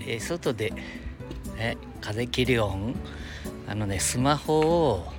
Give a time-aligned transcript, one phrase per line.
[0.00, 0.72] えー、外で、
[1.56, 2.94] ね、風切り音
[3.68, 5.12] あのねスマホを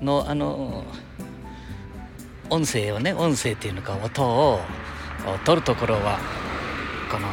[0.00, 0.84] のあの
[2.48, 4.60] 音声をね音声っていうのか音を
[5.44, 6.18] 取るところは
[7.10, 7.28] この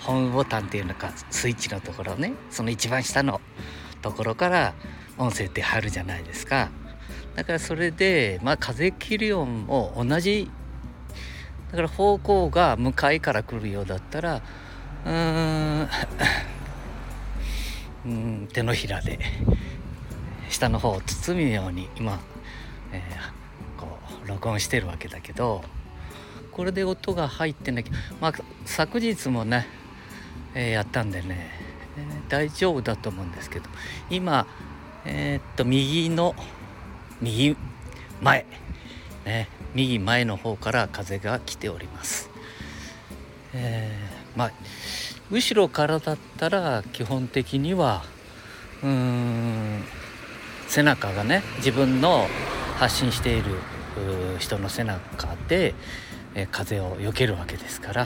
[0.00, 3.40] ホームボタンっていうのかスイッチのところねその一番下の
[4.02, 4.74] ところから
[5.16, 6.70] 音声って入るじゃないですか。
[7.36, 10.50] だからそれでまあ風切り音も同じ
[11.70, 14.42] だから方向が向かいから来るようだったら
[15.06, 15.88] うん
[18.06, 19.18] うん手のひらで
[20.48, 22.20] 下の方を包むように今、
[22.92, 25.62] えー、こう録音してるわけだけど
[26.50, 28.32] これで音が入ってなきゃまあ
[28.66, 29.66] 昨日もね、
[30.54, 31.50] えー、やったんでね、
[31.96, 33.70] えー、大丈夫だと思うんですけど
[34.10, 34.46] 今
[35.04, 36.34] えー、っと右の
[37.22, 37.56] 右
[38.22, 38.46] 前、
[39.24, 42.30] ね、右前の方から風が来ております。
[43.52, 44.52] えー、まあ
[45.30, 48.04] 後ろからだったら基本的には
[48.82, 49.84] うーん
[50.66, 52.26] 背中がね自分の
[52.76, 53.44] 発信している
[54.38, 55.74] 人の背中で、
[56.34, 58.04] え風を避けるわけですから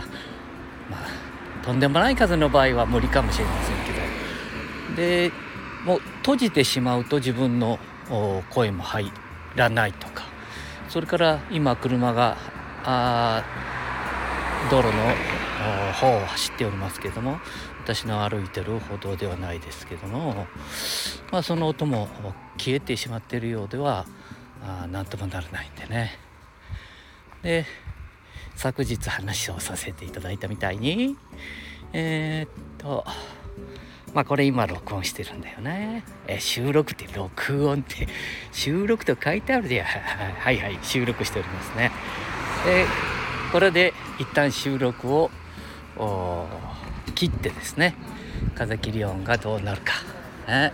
[0.91, 3.93] まあとんでもない風の場合は無理かもしれませんけ
[4.93, 5.33] どで
[5.85, 7.79] もう閉じてしまうと自分の
[8.51, 9.11] 声も入
[9.57, 10.25] らないとか。
[10.89, 12.37] それから今車が
[12.85, 13.43] あ
[14.71, 14.93] 道路の
[15.95, 17.39] 方を走っておりますけども
[17.83, 20.47] 私の歩いてる歩道ではないですけども、
[21.31, 22.09] まあ、その音も
[22.59, 24.07] 消えてしまっているようでは
[24.91, 26.19] 何ともならないんでね。
[27.43, 27.67] で
[28.57, 31.17] 昨日話をさせていただいたみたいに
[31.93, 33.05] えー、っと
[34.15, 36.05] まあこれ今録音してるんだよね。
[36.29, 38.07] え収録って録音って
[38.53, 41.91] 収録と書いてあるで はいはい収録しておりますね。
[42.65, 42.87] で
[43.51, 45.31] これで一旦収録を
[47.17, 47.95] 切ってですね
[48.55, 49.93] 風切り音がどうなるか、
[50.47, 50.73] ね、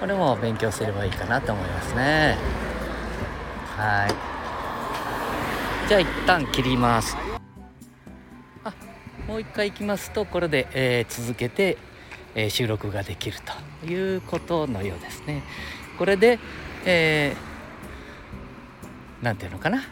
[0.00, 2.36] これも勉強すればいいかなと思いますね。
[3.76, 4.14] はい
[5.88, 7.16] じゃあ一旦切ります。
[8.64, 8.72] あ
[9.26, 11.76] もう一回いきますとこれで、えー、続けて
[12.34, 13.38] え収録ができる
[13.80, 15.42] ということのようですね。
[15.98, 16.38] これで、
[16.84, 19.82] えー、ていうのかな？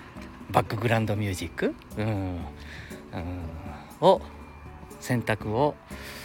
[0.50, 2.38] バックグラウンドミュージック、うん、うん、
[4.00, 4.20] を
[5.00, 5.74] 選択を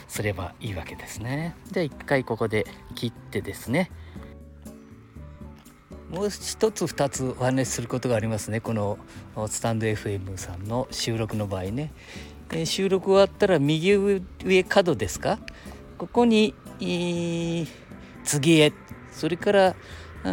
[0.08, 1.56] すればいいわけですね。
[1.72, 3.90] じゃあ一回ここで切ってですね。
[6.12, 8.60] もう一つ二つお話しすることがありますね。
[8.60, 9.00] この
[9.48, 11.94] スタンド FM さんの収録の場合ね、
[12.52, 14.22] え、収録終わったら右上
[14.66, 15.40] 角ですか？
[16.02, 16.56] ここに
[18.24, 18.74] 次へ。
[19.12, 19.76] それから
[20.24, 20.30] う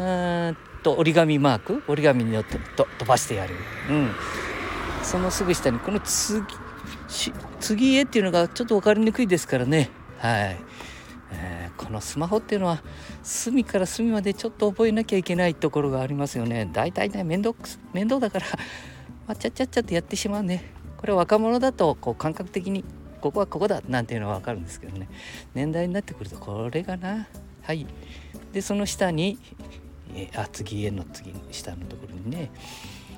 [0.53, 1.83] んと折り紙マーク。
[1.87, 3.55] 折り紙にとと飛ばしてやる、
[3.91, 4.11] うん、
[5.03, 6.43] そのすぐ下にこの次
[7.61, 9.91] 次へっていうのがちょっと分かりにくいですからね。
[10.17, 10.57] はい、
[11.33, 12.83] えー、このスマホっていうのは
[13.23, 16.71] 隅から隅までちょっと覚えなきゃいけないところがありますよね。
[16.73, 17.55] 大体ね面倒
[17.93, 18.47] 面倒だから、
[19.27, 20.73] まあ、ちゃっちゃっちゃってやってしまうね。
[20.97, 22.87] これ若者だとこう感覚的に
[23.19, 25.09] ここはここだなんていうのは分かるんですけどね。
[25.55, 27.29] 年代になってくるとこれかな。
[27.63, 27.87] はい。
[28.53, 29.39] でその下に、
[30.15, 32.51] えー、あ次への次下のところにね、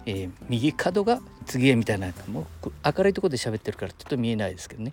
[0.06, 4.92] えー、右角が次へみたいなもう明るいところで喋ってるからちょっと見えないですけどね、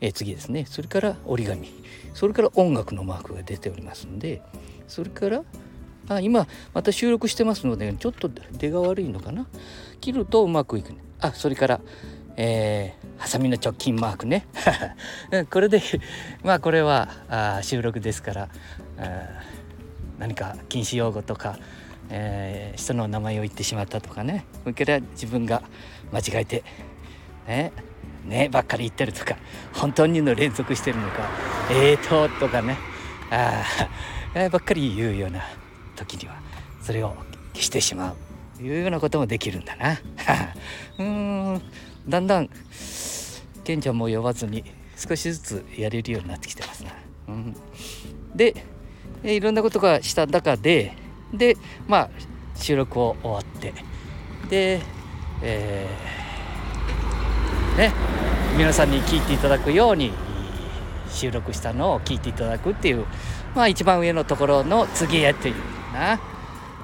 [0.00, 0.66] えー、次ですね。
[0.66, 1.68] それから折り紙。
[2.14, 4.42] それから音楽のマークが出ておりますんで。
[4.88, 5.42] それから
[6.08, 9.46] あ今また収録してますのでちょっと出が悪いのかな。
[10.00, 10.98] 切るとうまくいくね。
[11.18, 11.80] あそれから
[12.36, 14.46] えー、ハサミの直近マークね。
[15.50, 15.82] これで
[16.44, 18.48] まあこれはあ収録ですから
[20.18, 21.58] 何か禁止用語とか、
[22.10, 24.44] えー、人の名前を言ってしまったとかね。
[24.62, 25.62] それから自分が
[26.12, 26.64] 間違えて
[27.46, 27.72] ね
[28.24, 29.36] ねばっかり言ってるとか
[29.72, 31.28] 本当にの連続してるのか
[31.70, 32.76] えーととかね。
[33.30, 33.64] あ
[34.34, 35.42] ばっかり言うような
[35.96, 36.36] 時には
[36.80, 37.16] それを
[37.54, 38.16] 消してしまう。
[38.56, 39.98] というようなこともできるんだな。
[40.98, 41.62] うん
[42.08, 42.48] だんだん
[43.66, 44.62] ケンちゃんも呼ばずに
[44.96, 46.92] 少しずつやれるようになってきてますな。
[47.28, 47.56] うん、
[48.32, 48.54] で
[49.24, 50.92] いろんなことがした中で
[51.34, 51.56] で
[51.88, 52.10] まあ
[52.54, 53.74] 収録を終わって
[54.48, 54.80] で、
[55.42, 57.92] えー、ね
[58.56, 60.12] 皆さんに聞いていただくように
[61.10, 63.04] 収録したのを聞いていただくっていう
[63.56, 65.54] まあ一番上のところの次へっていう
[65.92, 66.20] な。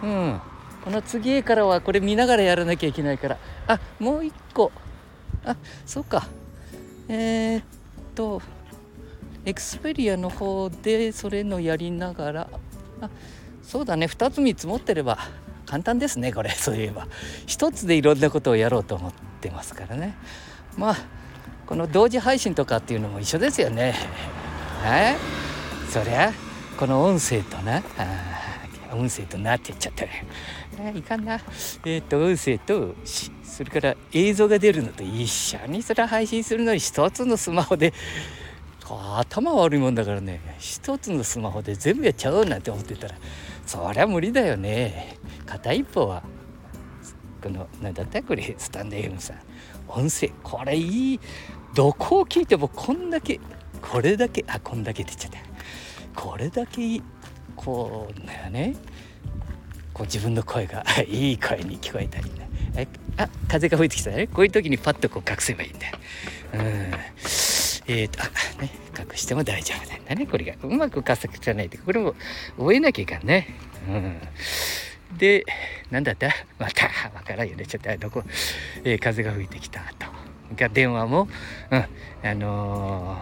[0.03, 0.41] うん、
[0.85, 3.39] この次へからはこれ見ながらやらなきゃいけないから。
[3.69, 4.73] あもう一個。
[5.45, 5.57] あ
[5.87, 6.27] そうか
[7.09, 7.63] えー、っ
[8.15, 8.41] と
[9.45, 12.49] エクスペリアの方でそれのやりながら
[13.01, 13.11] あ
[13.63, 15.19] そうだね2つ3つ持ってれば
[15.67, 17.07] 簡単ですねこれ そういえば。
[17.47, 20.15] 一つでいろんなことをやろうと思ってますからね。
[20.77, 20.97] まあ
[21.67, 23.95] この同時配信とかっていうのも一緒ですよね。
[24.85, 25.17] え
[25.89, 26.33] そりゃ
[26.79, 27.83] この音声とな
[28.95, 30.05] 音声となって言っちゃった。
[30.05, 31.35] ねいかんな。
[31.35, 32.95] えっ、ー、と音声と
[33.43, 37.93] それから映像が出るのと一緒にそれは配信するのに一つのスマホで
[38.89, 43.15] 頭悪いもんだからね一つのスマホで全部やっちゃおうなんて思ってたら
[43.67, 45.19] そりゃ無理だよね。
[45.47, 46.23] 片一方は
[47.43, 49.37] この何だったこれスタンド FM さん。
[49.89, 51.21] 音声これいい。
[51.75, 53.41] どこを聞いてもこんだけ
[53.81, 55.43] これだけあこんだけって言っちゃっ
[56.15, 56.21] た。
[56.21, 57.01] これだけ
[57.57, 58.75] こうね。
[59.93, 62.49] こう自分の声が いい声に聞こえたりね。
[62.77, 62.87] え
[63.19, 64.27] あ風が吹いてきたね。
[64.27, 65.99] こういう時にパッとこう隠せばいいんだよ。
[66.55, 66.61] うん。
[67.89, 70.27] えーと、あね隠しても大丈夫なんだね。
[70.27, 70.55] これが。
[70.63, 71.79] うまく隠さないと。
[71.83, 72.15] これも
[72.57, 73.49] 覚えなきゃいかんね。
[73.89, 74.21] うん。
[75.19, 75.45] で
[75.91, 76.29] 何だった？
[76.59, 77.67] またわからんよね。
[77.67, 78.25] ちょっとどこ、
[78.85, 80.07] えー、風が吹いてきたと。
[80.57, 81.29] が電話も、
[81.71, 81.85] うん、
[82.23, 83.19] あの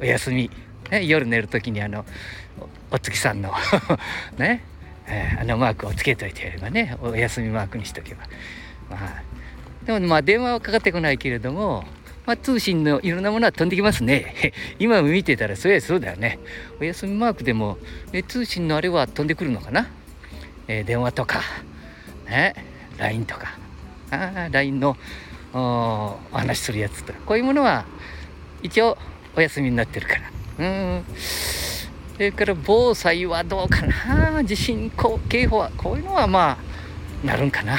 [0.00, 0.50] ー、お休み、
[0.90, 2.04] ね、夜寝る時にあの
[2.94, 3.52] お月さんの。
[4.38, 4.62] ね、
[5.08, 6.96] えー、あのマークをつけといてやればね。
[7.02, 8.22] お休みマークにしとけば。
[8.88, 9.22] まあ
[9.84, 11.84] でもまあ電話はかかってこないけれども
[12.26, 14.52] まあ、通信のいろんなものは飛んできますね。
[14.78, 16.38] 今見てたらそうやそうだよね。
[16.80, 17.76] お休みマークでも、
[18.12, 19.88] え通信のあれは飛んでくるのかな、
[20.68, 21.42] えー、電話とか、
[22.26, 22.54] ね、
[22.96, 23.58] LINE とか、
[24.50, 24.96] LINE の
[25.52, 27.84] お話するやつとか、こういうものは
[28.62, 28.96] 一応
[29.36, 30.20] お休みになってるから。
[30.58, 30.64] う
[31.00, 31.04] ん。
[32.14, 34.44] それから防災はどうかな。
[34.44, 34.90] 地震
[35.28, 36.58] 警報はこういうのはま
[37.22, 37.78] あなるんかな。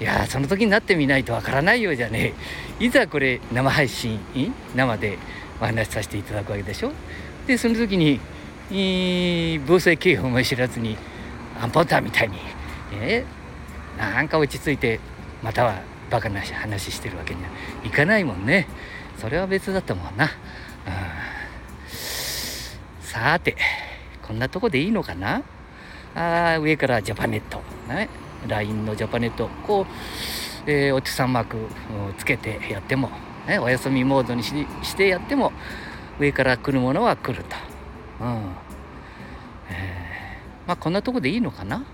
[0.00, 2.34] いやその時になってみないとわからないようじゃね
[2.80, 4.18] いざこれ生配信
[4.74, 5.18] 生で
[5.60, 6.92] お話しさせていただくわけでしょ。
[7.46, 8.20] でその時に
[9.66, 10.96] 防災警報も知らずに
[11.60, 12.38] アンポンターみたいに、
[13.00, 14.98] えー、なんか落ち着いて
[15.42, 15.80] または
[16.10, 17.48] バカな話してるわけには
[17.84, 18.66] いかないもんね。
[19.18, 20.30] それは別だったもんな、うん、
[23.14, 23.56] さて
[24.26, 25.44] こんなとこでいいのかな？
[26.16, 28.08] あ上からジャパネット、ね、
[28.48, 29.46] LINE のジャパネット。
[29.68, 29.86] こ
[30.66, 31.56] う、えー、おじさんマーク
[32.18, 33.10] つけてやっても、
[33.46, 35.52] ね、お休みモードにしてやっても
[36.18, 37.54] 上から来るものは来ると。
[38.20, 38.52] うん。
[39.70, 41.84] えー、まあこんなとこでいいのかな？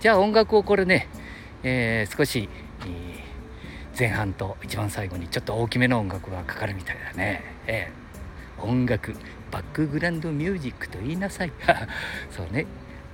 [0.00, 1.06] じゃあ音楽をこれね、
[1.62, 2.48] えー、少し、
[3.96, 7.44] 前半と一番最後にちょっと大きめの音楽がかかるみたいだね。
[7.68, 9.14] えー、音楽。
[9.50, 11.52] バックグラウンドミュージックと言いなさい。
[12.30, 12.66] そうね。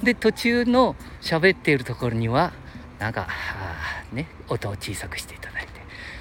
[0.02, 2.52] で途中の喋っているところには
[2.98, 3.28] なんか
[4.12, 5.68] ね音を小さくしていただいて。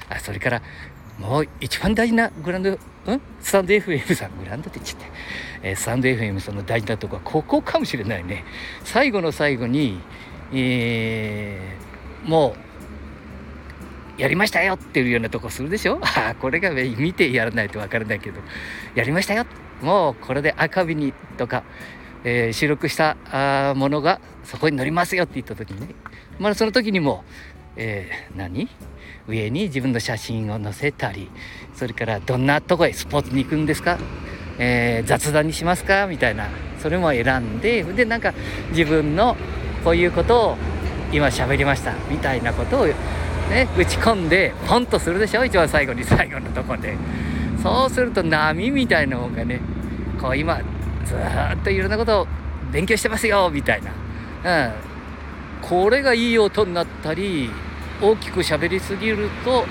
[0.09, 0.61] あそれから
[1.19, 2.73] もう一番大事なグランド、う
[3.13, 5.05] ん、スタンド FM さんグランドって言っちゃって、
[5.61, 8.43] えー、スタンド FM さんの大事なとこはここかもしれないね。
[8.83, 9.99] 最後の最後に、
[10.53, 12.55] えー、も
[14.17, 15.99] うやりましたよっていうようなとこするでしょ？
[16.03, 18.41] あこれが見てやらないと分からないけど
[18.95, 19.43] やりましたよ。
[19.43, 19.45] っ
[19.83, 21.63] もうこれで赤身にとか
[22.25, 25.89] えー、収録したあものがそこに載りますよって言った時にね。
[26.39, 27.25] まあその時にも、
[27.75, 28.69] えー、何？
[29.27, 31.29] 上に自分の写真を載せたり
[31.75, 33.97] それからどんなとこへスポーツに行くんですか、
[34.57, 36.07] えー、雑談にしますか？
[36.07, 36.47] みたいな
[36.79, 38.33] それも選んででなんか
[38.69, 39.35] 自分の
[39.83, 40.57] こういうことを
[41.11, 42.95] 今喋りましたみたいなことをね
[43.77, 45.43] 打ち込んでポンとするでしょ？
[45.43, 46.97] 一番最後に最後のとこで。
[47.63, 49.61] そうすると波みたいなもんがね
[50.21, 50.57] こう今
[51.05, 52.27] ずっといろんなことを
[52.71, 53.91] 勉強してますよみたいな、
[54.67, 54.73] うん、
[55.61, 57.49] これがいい音になったり
[58.01, 59.65] 大きく喋りすぎると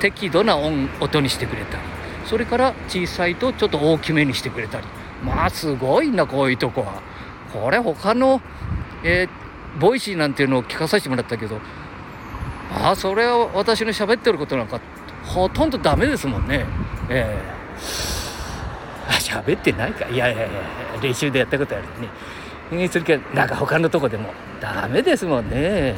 [0.00, 1.82] 適度な音音にしてくれたり。
[2.26, 4.86] それから小さいとちょっと大きめにしてくれたり。
[5.24, 7.00] まあすごいなこういうとこは。
[7.52, 8.42] これ他の、
[9.04, 11.58] えー、 Voicy なんていうのを聞かさせてもらったけど
[12.70, 14.80] ああそれは私の喋ってることなんか
[15.26, 16.64] ほとんどダメですもんね。
[17.10, 17.38] え
[17.78, 17.82] え。
[18.12, 18.16] ー
[19.26, 20.08] 喋ってないか。
[20.08, 20.60] いやいやいや
[21.02, 21.84] 練習でやったことある
[22.76, 24.30] ねそれからなんか他のとこでも
[24.60, 25.94] ダメですもんね。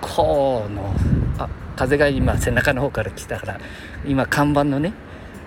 [0.00, 0.94] この
[1.38, 3.60] あ風が今背中の方から来たから
[4.06, 4.92] 今看板のね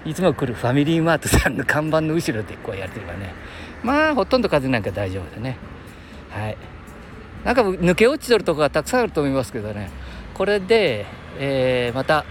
[0.03, 3.33] いつも来るファミリーマートさんの看板の後ろでこうやってればね。
[3.83, 5.57] まあほとんど風なんか大丈夫でね。
[6.29, 6.57] はい。
[7.43, 9.91] なんか抜け落ちてるとこがたくさんあると思いますけどね。
[10.33, 11.05] これで、
[11.39, 12.25] えー、また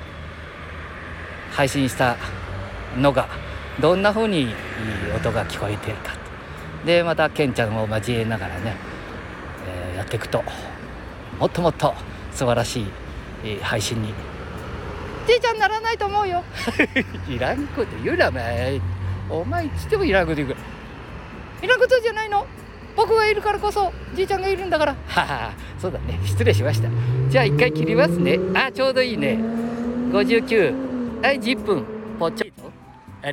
[1.57, 2.17] 配信した
[2.99, 3.29] のが
[3.81, 4.49] どんな風に
[5.17, 6.15] 音が聞こえてるか
[6.85, 8.77] でまたケンちゃんを交えながらね、
[9.67, 10.43] えー、やっていくと
[11.39, 11.95] もっともっと
[12.33, 12.87] 素晴らしい
[13.63, 14.13] 配信に。
[15.27, 16.43] じいちゃんならないと思うよ。
[17.29, 18.81] いらんこと言うなお前。
[19.29, 20.61] お前いつでもいらんこと言うから。
[21.67, 22.47] いらんことじゃないの。
[22.97, 24.97] 僕がいるからこそじいちゃんがいるんだから。
[25.09, 26.21] ははそうだね。
[26.25, 26.89] 失礼しました。
[27.29, 28.39] じゃあ一回切りますね。
[28.55, 29.39] あちょうどいいね。
[30.13, 30.86] 59
[31.23, 31.85] え、10分。
[32.18, 32.70] ポチッっと。
[33.23, 33.32] あ